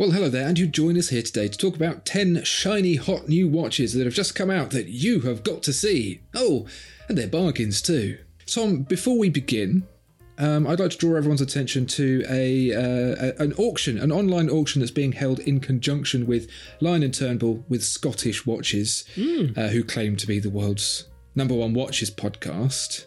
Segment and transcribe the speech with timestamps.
[0.00, 3.28] Well, hello there, and you join us here today to talk about 10 shiny hot
[3.28, 6.22] new watches that have just come out that you have got to see.
[6.34, 6.66] Oh,
[7.10, 8.16] and they're bargains too.
[8.46, 9.86] Tom, before we begin,
[10.38, 14.48] um, I'd like to draw everyone's attention to a, uh, a, an auction, an online
[14.48, 16.48] auction that's being held in conjunction with
[16.80, 19.58] Lyon and Turnbull with Scottish Watches, Mm.
[19.58, 23.04] uh, who claim to be the world's number one watches podcast.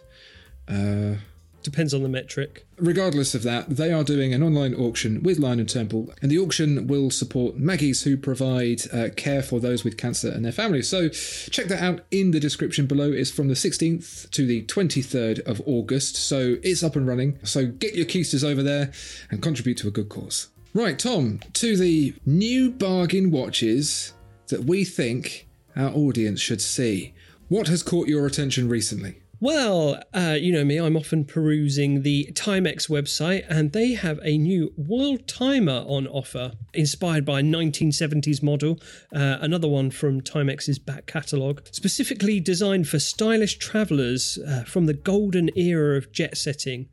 [0.68, 1.16] Uh,
[1.64, 2.66] Depends on the metric.
[2.76, 6.38] regardless of that, they are doing an online auction with Lyon and Temple, and the
[6.38, 10.88] auction will support Maggie's who provide uh, care for those with cancer and their families.
[10.90, 13.10] So check that out in the description below.
[13.10, 17.38] It's from the 16th to the 23rd of August, so it's up and running.
[17.44, 18.92] So get your keisters over there
[19.30, 20.48] and contribute to a good cause.
[20.74, 24.12] Right, Tom, to the new bargain watches
[24.48, 27.14] that we think our audience should see.
[27.48, 29.22] What has caught your attention recently?
[29.44, 34.38] Well, uh, you know me, I'm often perusing the Timex website, and they have a
[34.38, 38.80] new world timer on offer, inspired by a 1970s model,
[39.14, 44.94] uh, another one from Timex's back catalogue, specifically designed for stylish travellers uh, from the
[44.94, 46.88] golden era of jet setting.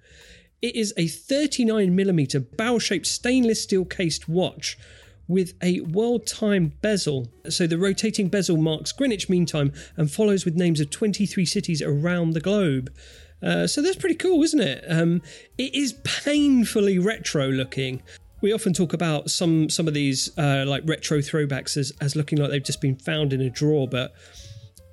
[0.62, 4.78] It is a 39mm bowl shaped stainless steel cased watch
[5.32, 7.32] with a world time bezel.
[7.50, 11.82] So the rotating bezel marks Greenwich Mean Time and follows with names of 23 cities
[11.82, 12.94] around the globe.
[13.42, 14.84] Uh, so that's pretty cool, isn't it?
[14.88, 15.22] Um,
[15.58, 18.04] it is painfully retro looking.
[18.42, 22.38] We often talk about some some of these uh, like retro throwbacks as, as looking
[22.38, 24.14] like they've just been found in a drawer, but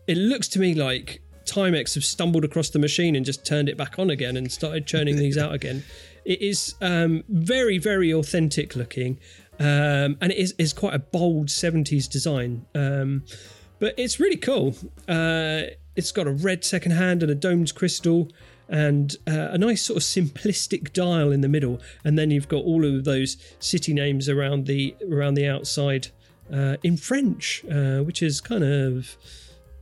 [0.07, 3.77] it looks to me like Timex have stumbled across the machine and just turned it
[3.77, 5.83] back on again and started churning these out again.
[6.25, 9.19] It is um, very, very authentic looking,
[9.59, 12.67] um, and it is, is quite a bold 70s design.
[12.75, 13.25] Um,
[13.79, 14.75] but it's really cool.
[15.07, 15.63] Uh,
[15.97, 18.29] it's got a red second hand and a domed crystal
[18.69, 22.63] and uh, a nice sort of simplistic dial in the middle and then you've got
[22.65, 26.09] all of those city names around the around the outside
[26.53, 29.17] uh, in French, uh, which is kind of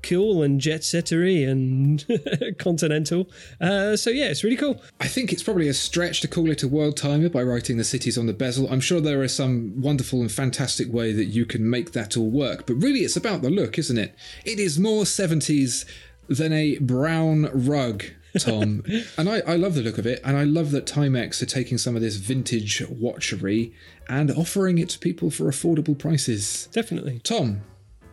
[0.08, 2.04] cool and jet settery and
[2.58, 3.28] continental.
[3.60, 4.80] Uh, so yeah, it's really cool.
[5.00, 7.84] I think it's probably a stretch to call it a world timer by writing the
[7.84, 8.68] cities on the bezel.
[8.70, 12.30] I'm sure there is some wonderful and fantastic way that you can make that all
[12.30, 14.14] work, but really it's about the look, isn't it?
[14.44, 15.84] It is more 70s
[16.28, 18.04] than a brown rug.
[18.38, 18.82] Tom,
[19.16, 21.78] and I, I love the look of it, and I love that Timex are taking
[21.78, 23.72] some of this vintage watchery
[24.10, 26.68] and offering it to people for affordable prices.
[26.70, 27.20] Definitely.
[27.24, 27.62] Tom,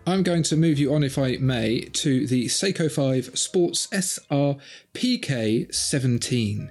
[0.05, 4.57] I'm going to move you on, if I may, to the Seiko 5 Sports SR
[4.93, 6.69] PK17.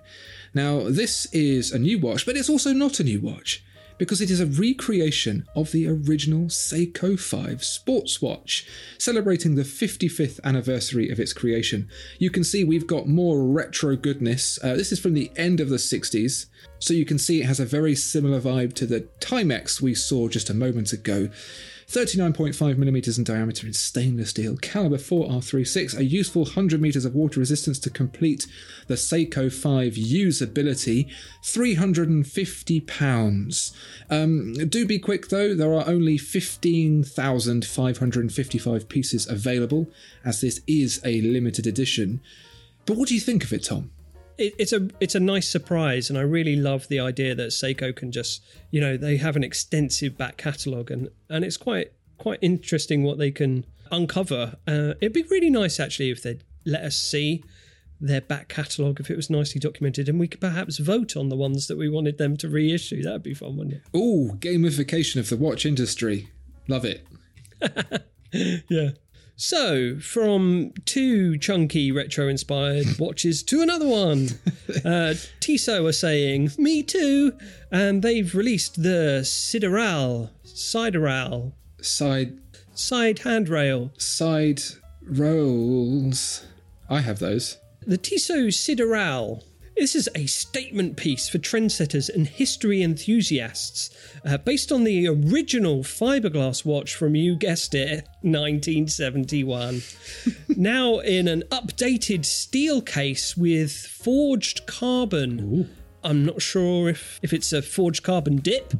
[0.53, 3.65] Now, this is a new watch, but it's also not a new watch
[3.97, 8.67] because it is a recreation of the original Seiko 5 sports watch,
[8.99, 11.89] celebrating the 55th anniversary of its creation.
[12.19, 14.59] You can see we've got more retro goodness.
[14.63, 16.47] Uh, this is from the end of the 60s,
[16.81, 20.29] so you can see it has a very similar vibe to the Timex we saw
[20.29, 21.31] just a moment ago.
[21.89, 27.39] 39.5 millimeters in diameter in stainless steel, caliber 4R36, a useful 100 meters of water
[27.41, 28.47] resistance to complete
[28.87, 31.11] the Seiko 5 usability,
[31.43, 33.73] 350 pounds.
[34.11, 39.89] Um, do be quick though, there are only 15,555 pieces available,
[40.25, 42.21] as this is a limited edition.
[42.87, 43.91] But what do you think of it, Tom?
[44.39, 47.95] It, it's a it's a nice surprise, and I really love the idea that Seiko
[47.95, 52.39] can just you know they have an extensive back catalogue, and and it's quite quite
[52.43, 54.57] interesting what they can uncover.
[54.67, 57.43] Uh, it'd be really nice actually if they'd let us see
[58.01, 61.37] their back catalogue if it was nicely documented, and we could perhaps vote on the
[61.37, 63.03] ones that we wanted them to reissue.
[63.03, 63.83] That'd be fun, wouldn't it?
[63.97, 66.29] Ooh, gamification of the watch industry.
[66.69, 67.07] Love it.
[68.69, 68.91] yeah.
[69.45, 74.29] So, from two chunky retro inspired watches to another one.
[74.85, 77.37] Uh, Tissot are saying, Me too.
[77.71, 82.39] And they've released the Sideral, Sideral, Side
[82.75, 83.93] side handrail.
[83.99, 84.63] side
[85.03, 86.47] rolls.
[86.89, 87.59] I have those.
[87.87, 89.43] The Tissot Sideral.
[89.77, 93.91] This is a statement piece for trendsetters and history enthusiasts,
[94.25, 99.83] uh, based on the original fiberglass watch from, you guessed it, 1971.
[100.57, 105.75] now in an updated steel case with forged carbon.
[106.05, 108.75] I'm not sure if, if it's a forged carbon dip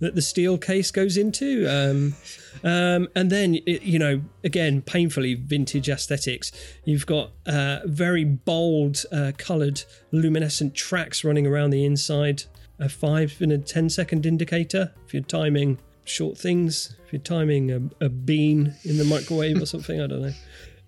[0.00, 1.66] that the steel case goes into.
[1.68, 2.14] Um,
[2.62, 6.52] um, and then, you know, again, painfully vintage aesthetics.
[6.84, 9.82] You've got uh, very bold, uh, coloured,
[10.12, 12.44] luminescent tracks running around the inside.
[12.78, 17.70] A five and a 10 second indicator if you're timing short things, if you're timing
[17.70, 20.32] a, a bean in the microwave or something, I don't know.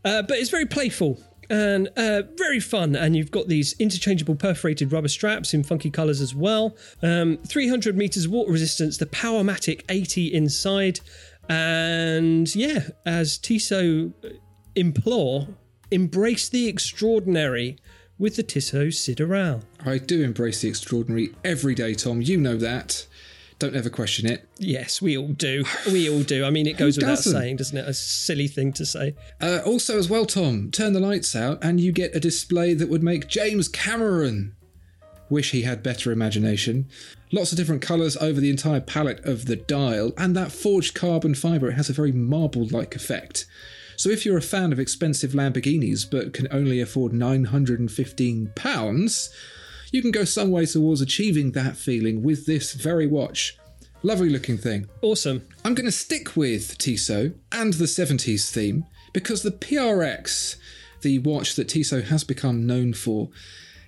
[0.05, 1.19] Uh, but it's very playful
[1.51, 2.97] and uh, very fun.
[2.97, 6.77] And you've got these interchangeable perforated rubber straps in funky colours as well.
[7.03, 11.01] Um, 300 meters water resistance, the Powermatic 80 inside.
[11.49, 14.13] And yeah, as Tissot
[14.75, 15.49] implore,
[15.91, 17.79] embrace the extraordinary
[18.19, 19.63] with the Tissot Sideral.
[19.85, 22.23] I do embrace the extraordinary every day, Tom.
[22.23, 23.07] You know that.
[23.59, 24.47] Don't ever question it.
[24.59, 25.65] Yes, we all do.
[25.87, 26.45] We all do.
[26.45, 27.33] I mean, it goes without doesn't?
[27.33, 27.89] saying, doesn't it?
[27.89, 29.15] A silly thing to say.
[29.41, 32.91] Uh, also, as well, Tom, turn the lights out and you get a display that
[32.91, 34.55] would make James Cameron
[35.29, 36.87] wish he had better imagination.
[37.33, 41.35] Lots of different colours over the entire palette of the dial, and that forged carbon
[41.35, 43.47] fibre it has a very marble like effect.
[43.97, 49.31] So, if you're a fan of expensive Lamborghinis but can only afford £915,
[49.97, 53.57] you can go some way towards achieving that feeling with this very watch.
[54.03, 54.91] Lovely looking thing.
[55.01, 55.49] Awesome.
[55.65, 58.85] I'm going to stick with Tissot and the 70s theme
[59.15, 60.57] because the PRX,
[61.01, 63.31] the watch that Tissot has become known for,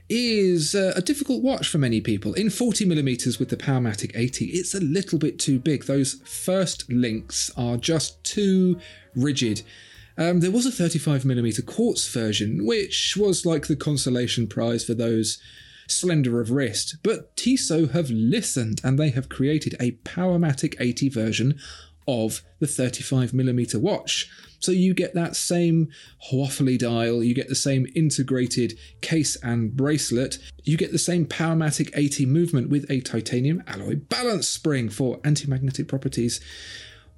[0.09, 2.33] is uh, a difficult watch for many people.
[2.33, 5.85] In 40mm with the Powermatic 80, it's a little bit too big.
[5.85, 8.81] Those first links are just too
[9.15, 9.61] rigid.
[10.17, 15.39] Um, there was a 35mm quartz version, which was like the consolation prize for those
[15.89, 21.59] slender of wrist, but Tissot have listened and they have created a Powermatic 80 version
[22.07, 24.31] of the 35mm watch.
[24.61, 25.89] So you get that same
[26.33, 31.91] waffly dial, you get the same integrated case and bracelet, you get the same Powermatic
[31.95, 36.41] 80 movement with a titanium alloy balance spring for anti-magnetic properties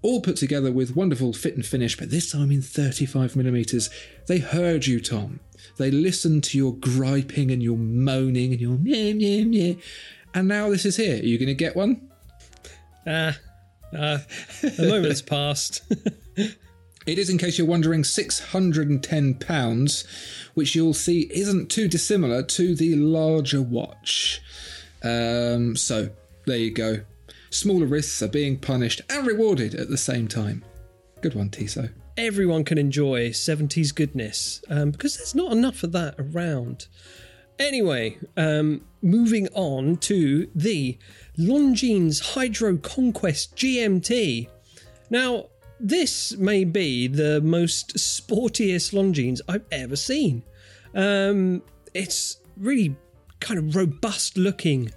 [0.02, 3.90] all put together with wonderful fit and finish, but this time in 35mm.
[4.26, 5.40] They heard you, Tom.
[5.76, 9.74] They listened to your griping and your moaning and your meh, meh, meh.
[10.34, 11.16] And now this is here.
[11.16, 12.10] Are you going to get one?
[13.06, 13.36] Ah,
[13.94, 14.24] ah,
[14.62, 15.82] the moment's passed.
[17.06, 20.06] It is, in case you're wondering, £610,
[20.54, 24.42] which you'll see isn't too dissimilar to the larger watch.
[25.02, 26.10] Um, so,
[26.46, 27.00] there you go.
[27.50, 30.64] Smaller risks are being punished and rewarded at the same time.
[31.20, 31.90] Good one, Tissot.
[32.16, 36.86] Everyone can enjoy 70s goodness um, because there's not enough of that around.
[37.58, 40.96] Anyway, um, moving on to the
[41.38, 44.48] Longines Hydro Conquest GMT.
[45.10, 45.46] Now,
[45.80, 50.42] this may be the most sportiest Longines I've ever seen.
[50.94, 51.62] Um,
[51.94, 52.96] it's really
[53.40, 54.92] kind of robust looking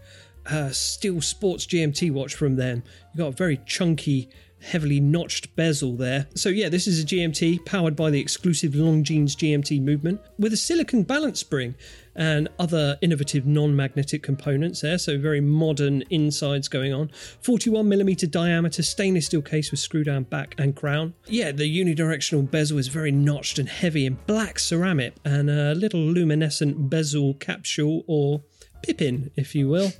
[0.49, 2.83] uh, steel sports GMT watch from them.
[3.13, 4.29] You've got a very chunky,
[4.61, 6.27] heavily notched bezel there.
[6.35, 10.57] So, yeah, this is a GMT powered by the exclusive Longines GMT movement with a
[10.57, 11.75] silicon balance spring
[12.15, 14.97] and other innovative non magnetic components there.
[14.97, 17.09] So, very modern insides going on.
[17.41, 21.13] 41mm diameter stainless steel case with screw down back and crown.
[21.27, 26.01] Yeah, the unidirectional bezel is very notched and heavy in black ceramic and a little
[26.01, 28.43] luminescent bezel capsule or
[28.83, 29.91] pippin, if you will.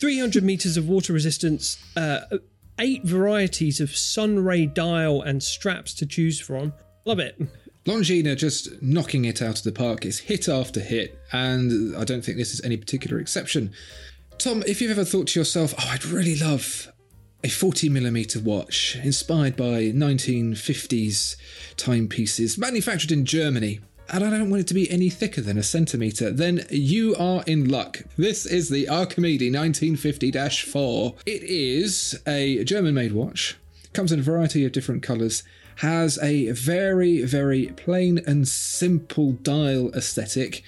[0.00, 2.20] 300 meters of water resistance, uh,
[2.78, 6.72] eight varieties of sunray dial and straps to choose from.
[7.04, 7.40] Love it.
[7.84, 10.04] Longines just knocking it out of the park.
[10.04, 13.72] It's hit after hit, and I don't think this is any particular exception.
[14.38, 16.90] Tom, if you've ever thought to yourself, oh, I'd really love
[17.42, 21.36] a 40mm watch inspired by 1950s
[21.76, 23.80] timepieces manufactured in Germany,
[24.12, 27.44] and I don't want it to be any thicker than a centimetre, then you are
[27.46, 28.02] in luck.
[28.16, 30.32] This is the Archimede 1950
[30.70, 31.14] 4.
[31.26, 33.56] It is a German made watch,
[33.92, 35.44] comes in a variety of different colours,
[35.76, 40.62] has a very, very plain and simple dial aesthetic.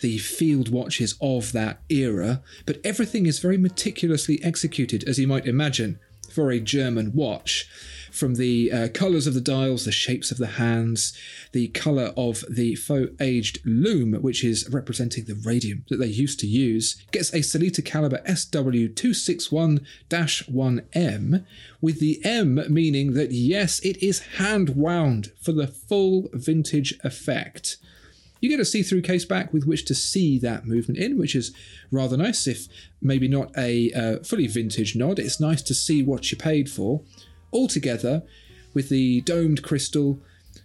[0.00, 5.46] The field watches of that era, but everything is very meticulously executed, as you might
[5.46, 5.98] imagine,
[6.30, 7.68] for a German watch.
[8.10, 11.16] From the uh, colours of the dials, the shapes of the hands,
[11.52, 16.40] the colour of the faux aged lume, which is representing the radium that they used
[16.40, 21.44] to use, gets a Sellita caliber SW261 1M,
[21.80, 27.76] with the M meaning that yes, it is hand wound for the full vintage effect.
[28.40, 31.34] You get a see through case back with which to see that movement in, which
[31.34, 31.52] is
[31.90, 32.46] rather nice.
[32.46, 32.68] If
[33.02, 37.02] maybe not a uh, fully vintage nod, it's nice to see what you paid for.
[37.52, 38.22] Altogether,
[38.74, 40.20] with the domed crystal,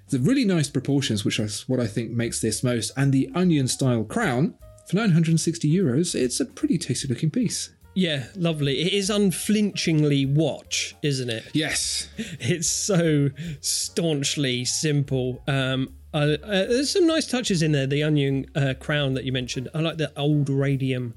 [0.09, 3.67] the really nice proportions, which is what I think makes this most, and the onion
[3.67, 4.55] style crown,
[4.87, 7.69] for 960 euros, it's a pretty tasty looking piece.
[7.95, 8.81] Yeah, lovely.
[8.81, 11.45] It is unflinchingly watch, isn't it?
[11.53, 12.09] Yes.
[12.17, 13.29] It's so
[13.61, 15.41] staunchly simple.
[15.47, 17.87] Um, uh, uh, there's some nice touches in there.
[17.87, 19.69] The onion uh, crown that you mentioned.
[19.73, 21.13] I like the old radium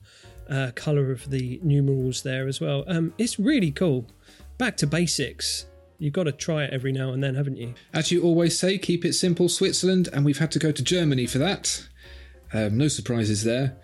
[0.49, 2.85] uh, color of the numerals there as well.
[2.87, 4.07] Um, it's really cool.
[4.59, 5.67] Back to basics.
[5.99, 7.75] You've got to try it every now and then, haven't you?
[7.93, 11.27] As you always say, keep it simple, Switzerland, and we've had to go to Germany
[11.27, 11.87] for that.
[12.53, 13.77] Um, no surprises there.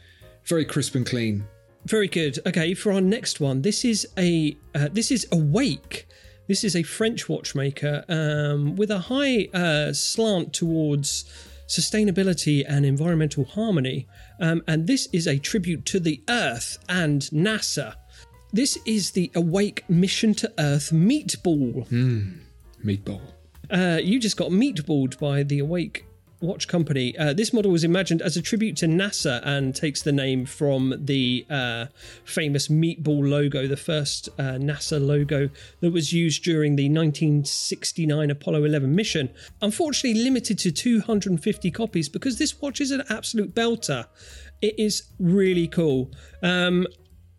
[0.45, 1.47] Very crisp and clean.
[1.85, 2.39] Very good.
[2.47, 6.07] Okay, for our next one, this is a uh, this is Awake.
[6.49, 11.25] This is a French watchmaker um, with a high uh, slant towards
[11.67, 14.07] sustainability and environmental harmony.
[14.41, 17.95] Um, and this is a tribute to the Earth and NASA.
[18.55, 21.89] This is the Awake Mission to Earth meatball.
[21.89, 22.41] Mm,
[22.85, 23.23] meatball.
[23.71, 26.05] Uh, you just got meatballed by the Awake
[26.43, 27.17] watch company.
[27.17, 30.93] Uh, this model was imagined as a tribute to NASA and takes the name from
[30.99, 31.87] the uh,
[32.25, 35.49] famous meatball logo, the first uh, NASA logo
[35.81, 39.31] that was used during the 1969 Apollo 11 mission.
[39.63, 44.07] Unfortunately, limited to 250 copies because this watch is an absolute belter.
[44.61, 46.11] It is really cool.
[46.43, 46.87] Um,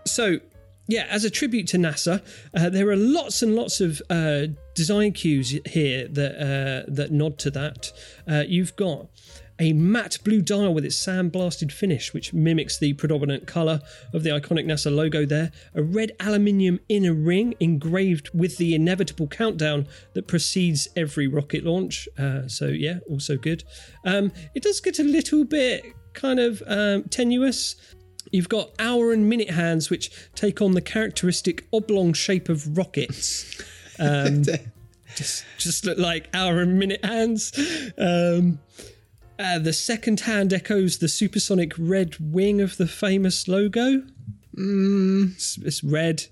[0.05, 0.39] so,
[0.87, 2.21] yeah, as a tribute to NASA,
[2.55, 7.37] uh, there are lots and lots of uh, design cues here that uh, that nod
[7.39, 7.91] to that.
[8.29, 9.07] Uh, you've got
[9.59, 13.79] a matte blue dial with its sandblasted finish, which mimics the predominant colour
[14.13, 15.51] of the iconic NASA logo there.
[15.75, 22.09] A red aluminium inner ring engraved with the inevitable countdown that precedes every rocket launch.
[22.17, 23.63] Uh, so, yeah, also good.
[24.05, 27.75] Um, it does get a little bit kind of um, tenuous.
[28.33, 33.61] You've got hour and minute hands, which take on the characteristic oblong shape of rockets.
[33.99, 34.43] Um,
[35.15, 37.51] just, just look like hour and minute hands.
[37.95, 38.57] Um,
[39.37, 44.01] uh, the second hand echoes the supersonic red wing of the famous logo.
[44.57, 45.35] Mm.
[45.35, 46.25] It's, it's red.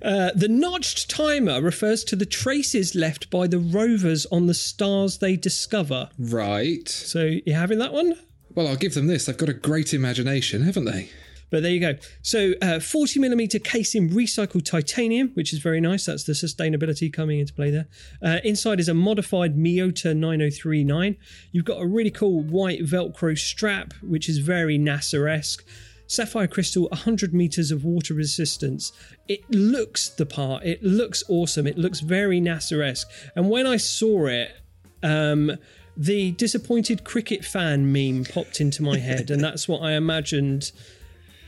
[0.00, 5.18] Uh, the notched timer refers to the traces left by the rovers on the stars
[5.18, 6.08] they discover.
[6.18, 6.88] Right.
[6.88, 8.14] So, you having that one?
[8.54, 9.26] Well, I'll give them this.
[9.26, 11.10] They've got a great imagination, haven't they?
[11.54, 11.94] But there you go.
[12.20, 16.06] So, uh, 40 millimeter case in recycled titanium, which is very nice.
[16.06, 17.86] That's the sustainability coming into play there.
[18.20, 21.16] Uh, inside is a modified Miyota 9039.
[21.52, 25.64] You've got a really cool white Velcro strap, which is very NASA esque.
[26.08, 28.90] Sapphire crystal, 100 meters of water resistance.
[29.28, 30.64] It looks the part.
[30.64, 31.68] It looks awesome.
[31.68, 33.08] It looks very NASA esque.
[33.36, 34.56] And when I saw it,
[35.04, 35.56] um,
[35.96, 40.72] the disappointed cricket fan meme popped into my head, and that's what I imagined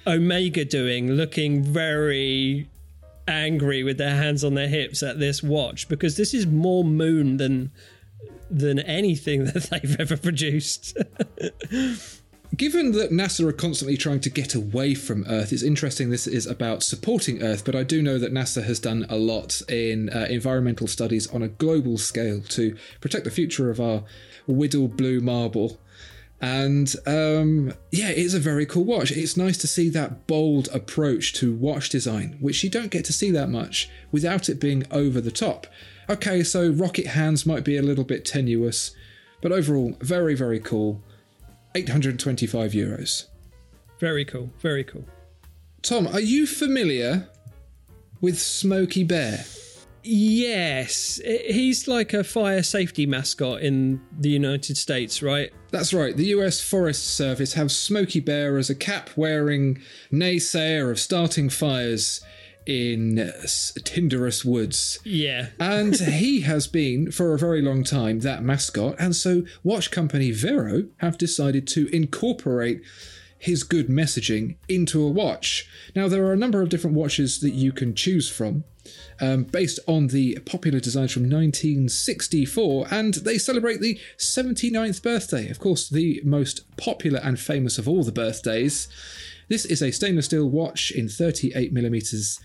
[0.07, 2.69] Omega doing, looking very
[3.29, 7.39] angry with their hands on their hips at this watch because this is more moon
[7.39, 7.71] than
[8.49, 10.97] than anything that they've ever produced.
[12.57, 16.47] Given that NASA are constantly trying to get away from Earth, it's interesting this is
[16.47, 20.27] about supporting Earth, but I do know that NASA has done a lot in uh,
[20.31, 24.05] environmental studies on a global scale to protect the future of our
[24.47, 25.79] Widdle blue marble.
[26.41, 29.11] And um, yeah, it's a very cool watch.
[29.11, 33.13] It's nice to see that bold approach to watch design, which you don't get to
[33.13, 35.67] see that much without it being over the top.
[36.09, 38.95] Okay, so rocket hands might be a little bit tenuous,
[39.41, 41.03] but overall, very, very cool.
[41.75, 43.27] 825 euros.
[43.99, 45.05] Very cool, very cool.
[45.83, 47.29] Tom, are you familiar
[48.21, 49.45] with Smokey Bear?
[50.07, 55.53] Yes, he's like a fire safety mascot in the United States, right?
[55.73, 56.17] That's right.
[56.17, 59.83] The US Forest Service have Smokey Bear as a cap wearing
[60.13, 62.21] naysayer of starting fires
[62.67, 63.33] in
[63.85, 64.99] Tinderous Woods.
[65.05, 65.49] Yeah.
[65.59, 68.97] and he has been for a very long time that mascot.
[68.99, 72.83] And so watch company Vaer have decided to incorporate
[73.39, 75.69] his good messaging into a watch.
[75.95, 78.65] Now, there are a number of different watches that you can choose from.
[79.21, 85.49] Um, based on the popular designs from 1964, and they celebrate the 79th birthday.
[85.49, 88.89] Of course, the most popular and famous of all the birthdays.
[89.49, 92.41] This is a stainless steel watch in 38 millimeters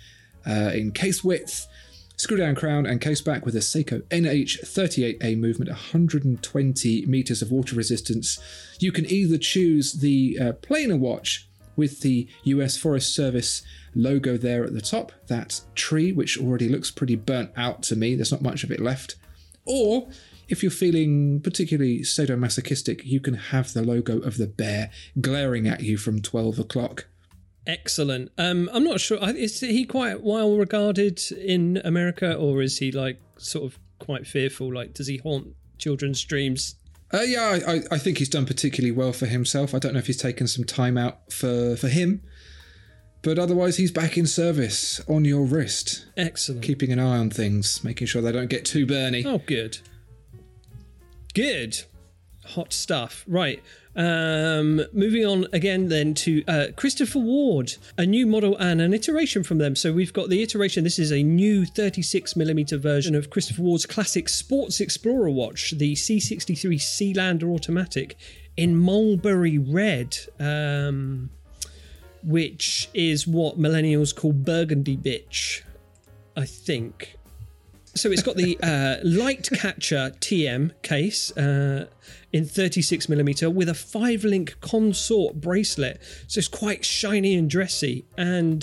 [0.48, 1.67] uh, in case width,
[2.15, 7.75] screw down crown and case back with a Seiko NH38A movement, 120 meters of water
[7.75, 8.39] resistance.
[8.79, 13.61] You can either choose the uh, plainer watch with the US Forest Service
[13.95, 18.15] logo there at the top, that tree, which already looks pretty burnt out to me,
[18.15, 19.15] there's not much of it left.
[19.65, 20.09] Or
[20.49, 25.81] if you're feeling particularly sadomasochistic, you can have the logo of the bear glaring at
[25.81, 27.07] you from 12 o'clock.
[27.67, 28.31] Excellent.
[28.37, 29.17] Um, I'm not sure.
[29.29, 34.73] Is he quite well regarded in America, or is he like sort of quite fearful?
[34.73, 36.75] Like, does he haunt children's dreams?
[37.13, 39.74] Uh, yeah, I, I think he's done particularly well for himself.
[39.74, 42.22] I don't know if he's taken some time out for, for him,
[43.22, 46.06] but otherwise he's back in service on your wrist.
[46.15, 46.63] Excellent.
[46.63, 49.25] Keeping an eye on things, making sure they don't get too burny.
[49.25, 49.80] Oh, good.
[51.34, 51.84] Good.
[52.46, 53.25] Hot stuff.
[53.27, 53.62] Right.
[53.95, 59.43] Um, moving on again then to uh, Christopher Ward, a new model and an iteration
[59.43, 59.75] from them.
[59.75, 60.83] So we've got the iteration.
[60.83, 66.75] This is a new 36mm version of Christopher Ward's classic Sports Explorer watch, the C63
[66.75, 68.17] Sealander Automatic
[68.55, 71.29] in mulberry red, um,
[72.24, 75.63] which is what millennials call burgundy bitch,
[76.36, 77.17] I think.
[77.93, 81.88] So it's got the uh, light catcher TM case uh,
[82.31, 86.00] in 36 millimeter with a five link consort bracelet.
[86.27, 88.05] So it's quite shiny and dressy.
[88.17, 88.62] And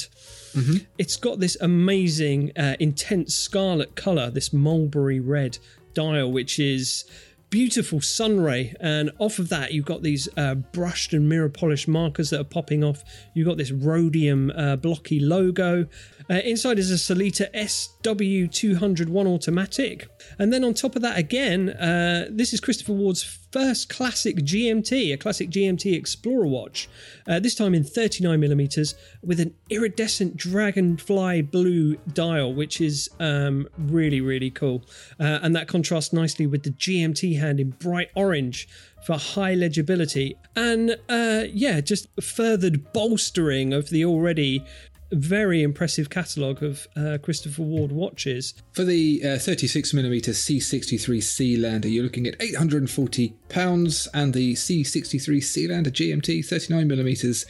[0.55, 0.85] mm-hmm.
[0.97, 5.59] it's got this amazing, uh, intense scarlet colour, this mulberry red
[5.93, 7.05] dial, which is
[7.51, 12.29] beautiful sunray and off of that you've got these uh, brushed and mirror polished markers
[12.29, 15.87] that are popping off you've got this rhodium uh, blocky logo
[16.31, 20.09] uh, inside is a Sellita SW201 automatic
[20.39, 25.13] and then on top of that again uh, this is Christopher Ward's first classic GMT,
[25.13, 26.89] a classic GMT Explorer watch,
[27.27, 34.21] uh, this time in 39mm with an iridescent dragonfly blue dial, which is um, really,
[34.21, 34.85] really cool.
[35.19, 38.69] Uh, and that contrasts nicely with the GMT hand in bright orange
[39.05, 44.65] for high legibility and uh, yeah, just furthered bolstering of the already
[45.13, 48.55] very impressive catalogue of uh, Christopher Ward watches.
[48.73, 56.41] For the 36mm uh, C63 Sealander, you're looking at £840, and the C63 Sealander GMT
[56.41, 57.47] 39mm,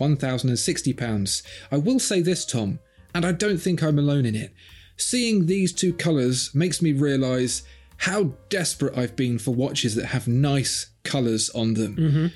[0.00, 1.42] £1,060.
[1.72, 2.78] I will say this, Tom,
[3.14, 4.52] and I don't think I'm alone in it.
[4.96, 7.62] Seeing these two colours makes me realise
[7.98, 11.96] how desperate I've been for watches that have nice colours on them.
[11.96, 12.26] Mm-hmm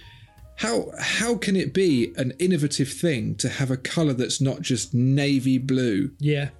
[0.56, 4.94] how how can it be an innovative thing to have a color that's not just
[4.94, 6.12] navy blue?
[6.18, 6.50] Yeah,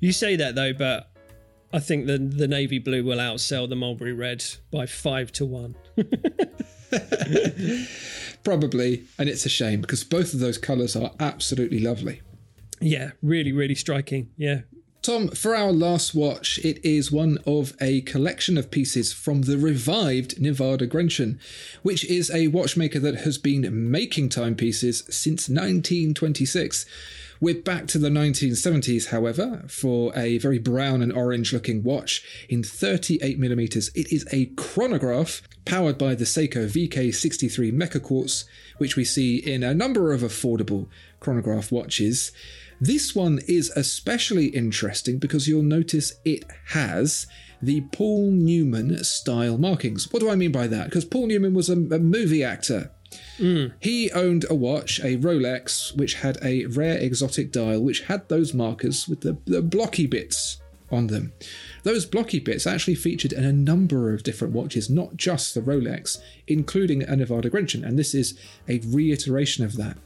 [0.00, 1.10] you say that though, but
[1.72, 5.74] I think the the navy blue will outsell the mulberry red by five to one.
[8.44, 12.22] Probably, and it's a shame because both of those colors are absolutely lovely.
[12.80, 14.30] Yeah, really, really striking.
[14.36, 14.60] Yeah,
[15.08, 19.56] Tom, for our last watch, it is one of a collection of pieces from the
[19.56, 21.38] revived Nivada Grenchen,
[21.82, 26.84] which is a watchmaker that has been making timepieces since 1926.
[27.40, 32.60] We're back to the 1970s, however, for a very brown and orange looking watch in
[32.60, 33.90] 38mm.
[33.94, 38.44] It is a chronograph powered by the Seiko VK63 Mecha Quartz,
[38.76, 40.86] which we see in a number of affordable
[41.18, 42.30] chronograph watches.
[42.80, 47.26] This one is especially interesting because you'll notice it has
[47.60, 50.12] the Paul Newman style markings.
[50.12, 50.84] What do I mean by that?
[50.86, 52.90] Because Paul Newman was a, a movie actor.
[53.38, 53.72] Mm.
[53.80, 58.54] He owned a watch, a Rolex, which had a rare exotic dial, which had those
[58.54, 60.60] markers with the, the blocky bits
[60.90, 61.32] on them.
[61.82, 66.18] Those blocky bits actually featured in a number of different watches, not just the Rolex,
[66.46, 68.38] including a Nivada Grenchen, and this is
[68.68, 69.98] a reiteration of that.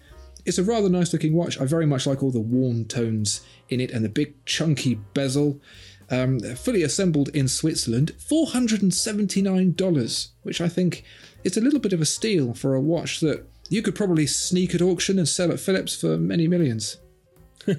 [0.44, 1.60] It's a rather nice looking watch.
[1.60, 5.60] I very much like all the warm tones in it and the big chunky bezel.
[6.10, 11.04] Um, fully assembled in Switzerland, $479, which I think
[11.42, 14.74] is a little bit of a steal for a watch that you could probably sneak
[14.74, 16.98] at auction and sell at Phillips for many millions.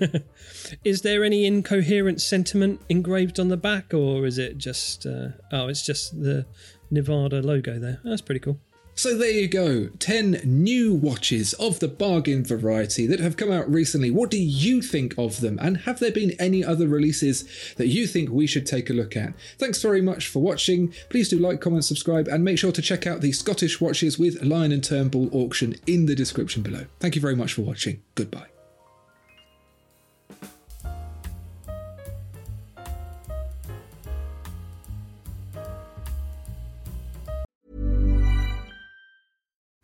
[0.83, 5.67] is there any incoherent sentiment engraved on the back, or is it just, uh, oh,
[5.67, 6.47] it's just the
[6.91, 7.99] Nivada logo there?
[8.03, 8.59] That's pretty cool.
[8.95, 13.71] So there you go 10 new watches of the bargain variety that have come out
[13.71, 14.11] recently.
[14.11, 15.57] What do you think of them?
[15.61, 17.43] And have there been any other releases
[17.77, 19.33] that you think we should take a look at?
[19.57, 20.93] Thanks very much for watching.
[21.09, 24.41] Please do like, comment, subscribe, and make sure to check out the Scottish Watches with
[24.43, 26.85] Lyon and Turnbull auction in the description below.
[26.99, 28.01] Thank you very much for watching.
[28.15, 28.52] Goodbye.